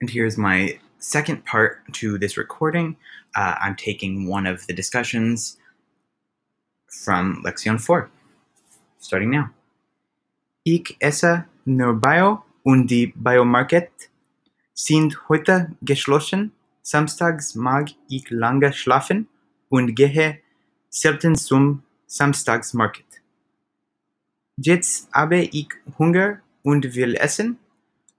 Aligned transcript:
And 0.00 0.08
here's 0.08 0.38
my 0.38 0.78
second 0.98 1.44
part 1.44 1.92
to 1.94 2.18
this 2.18 2.36
recording. 2.36 2.96
Uh, 3.34 3.54
I'm 3.60 3.74
taking 3.74 4.28
one 4.28 4.46
of 4.46 4.64
the 4.66 4.72
discussions 4.72 5.56
from 6.86 7.42
Lektion 7.44 7.80
4, 7.80 8.08
starting 9.00 9.30
now. 9.30 9.50
Ich 10.64 10.96
esse 11.00 11.46
nur 11.64 11.94
Bio 11.94 12.44
und 12.62 12.86
die 12.88 13.12
Biomarket 13.16 13.90
sind 14.74 15.28
heute 15.28 15.72
geschlossen. 15.82 16.52
Samstags 16.82 17.56
mag 17.56 17.88
ich 18.08 18.30
lange 18.30 18.72
schlafen 18.72 19.26
und 19.68 19.94
gehe 19.96 20.38
selten 20.90 21.34
zum 21.34 21.82
Samstagsmarket. 22.06 23.04
Jetzt 24.56 25.08
habe 25.12 25.38
ich 25.38 25.68
Hunger 25.98 26.40
und 26.62 26.94
will 26.94 27.16
essen, 27.16 27.58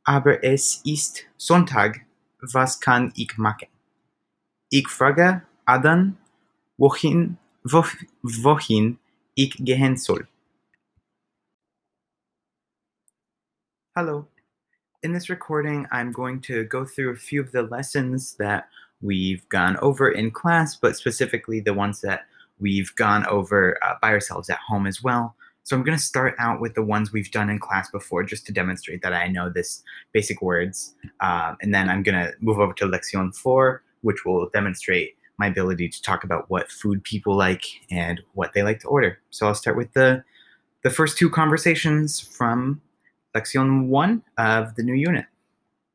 aber 0.09 0.43
es 0.43 0.81
ist 0.85 1.27
Sonntag. 1.37 2.01
Was 2.41 2.79
kann 2.79 3.13
ich 3.15 3.37
machen? 3.37 3.67
Ich 4.71 4.87
frage 4.87 5.43
Adam, 5.65 6.17
wohin, 6.77 7.37
wo, 7.63 7.85
wohin 8.23 8.97
ich 9.35 9.55
gehen 9.63 9.97
soll. 9.97 10.27
Hello. 13.95 14.25
In 15.03 15.13
this 15.13 15.29
recording, 15.29 15.85
I'm 15.91 16.11
going 16.11 16.41
to 16.41 16.63
go 16.63 16.85
through 16.85 17.11
a 17.11 17.15
few 17.15 17.39
of 17.39 17.51
the 17.51 17.61
lessons 17.61 18.35
that 18.39 18.67
we've 19.01 19.47
gone 19.49 19.77
over 19.77 20.09
in 20.09 20.31
class, 20.31 20.75
but 20.75 20.97
specifically 20.97 21.59
the 21.59 21.75
ones 21.75 22.01
that 22.01 22.21
we've 22.59 22.95
gone 22.95 23.27
over 23.27 23.77
uh, 23.83 23.93
by 24.01 24.09
ourselves 24.09 24.49
at 24.49 24.57
home 24.57 24.87
as 24.87 25.03
well. 25.03 25.35
So 25.63 25.75
I'm 25.75 25.83
going 25.83 25.97
to 25.97 26.03
start 26.03 26.35
out 26.39 26.59
with 26.59 26.73
the 26.73 26.83
ones 26.83 27.11
we've 27.11 27.31
done 27.31 27.49
in 27.49 27.59
class 27.59 27.91
before, 27.91 28.23
just 28.23 28.45
to 28.47 28.51
demonstrate 28.51 29.01
that 29.03 29.13
I 29.13 29.27
know 29.27 29.49
this 29.49 29.83
basic 30.13 30.41
words. 30.41 30.95
Um, 31.19 31.57
and 31.61 31.73
then 31.73 31.89
I'm 31.89 32.01
going 32.01 32.15
to 32.15 32.33
move 32.39 32.59
over 32.59 32.73
to 32.73 32.85
Lektion 32.85 33.35
4, 33.35 33.83
which 34.01 34.25
will 34.25 34.49
demonstrate 34.49 35.15
my 35.37 35.47
ability 35.47 35.87
to 35.87 36.01
talk 36.01 36.23
about 36.23 36.49
what 36.49 36.71
food 36.71 37.03
people 37.03 37.35
like 37.35 37.63
and 37.91 38.21
what 38.33 38.53
they 38.53 38.63
like 38.63 38.79
to 38.81 38.87
order. 38.87 39.19
So 39.29 39.47
I'll 39.47 39.55
start 39.55 39.77
with 39.77 39.93
the, 39.93 40.23
the 40.83 40.89
first 40.89 41.17
two 41.17 41.29
conversations 41.29 42.19
from 42.19 42.81
Lektion 43.35 43.87
1 43.87 44.23
of 44.37 44.75
the 44.75 44.83
new 44.83 44.95
unit. 44.95 45.25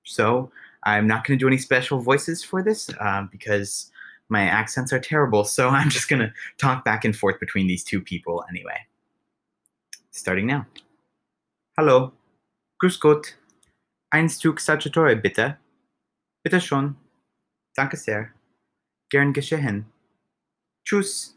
So 0.04 0.50
I'm 0.84 1.06
not 1.06 1.26
going 1.26 1.38
to 1.38 1.42
do 1.42 1.48
any 1.48 1.58
special 1.58 2.00
voices 2.00 2.44
for 2.44 2.62
this 2.62 2.90
uh, 3.00 3.24
because 3.30 3.90
my 4.28 4.42
accents 4.42 4.92
are 4.92 5.00
terrible. 5.00 5.44
So 5.44 5.68
I'm 5.70 5.90
just 5.90 6.08
going 6.08 6.20
to 6.20 6.32
talk 6.58 6.84
back 6.84 7.04
and 7.04 7.16
forth 7.16 7.40
between 7.40 7.66
these 7.66 7.84
two 7.84 8.00
people 8.00 8.44
anyway. 8.48 8.78
Starting 10.16 10.46
now. 10.46 10.64
Hallo. 11.76 12.12
Grüß 12.78 13.00
Gott. 13.00 13.36
Ein 14.10 14.28
Stück 14.28 14.60
Sagittore, 14.60 15.16
bitte. 15.16 15.58
Bitte 16.44 16.60
schon. 16.60 16.94
Danke 17.74 17.96
sehr. 17.96 18.30
Gern 19.08 19.32
geschehen. 19.32 19.86
Tschüss. 20.84 21.36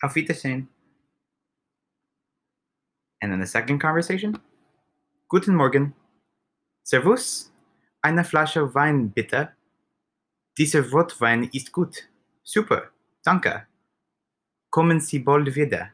Auf 0.00 0.14
Wiedersehen. 0.14 0.68
And 3.20 3.32
then 3.32 3.40
the 3.40 3.46
second 3.46 3.82
conversation. 3.82 4.38
Guten 5.28 5.54
Morgen. 5.54 5.94
Servus. 6.84 7.52
Eine 8.00 8.24
Flasche 8.24 8.74
Wein, 8.74 9.10
bitte. 9.10 9.54
Dieser 10.56 10.90
Rotwein 10.90 11.44
ist 11.52 11.70
gut. 11.70 12.08
Super. 12.42 12.90
Danke. 13.22 13.66
Kommen 14.70 15.00
Sie 15.00 15.18
bald 15.18 15.54
wieder. 15.54 15.92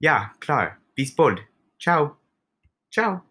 Ja, 0.00 0.34
klar. 0.40 0.78
Bis 0.94 1.14
bald. 1.14 1.46
Ciao. 1.78 2.16
Ciao. 2.90 3.22